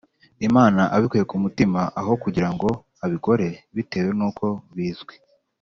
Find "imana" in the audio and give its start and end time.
0.47-0.81